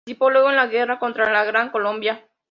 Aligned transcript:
Participó 0.03 0.31
luego 0.31 0.49
en 0.49 0.55
la 0.55 0.65
guerra 0.65 0.97
contra 0.97 1.31
la 1.31 1.43
Gran 1.43 1.69
Colombia. 1.69 2.25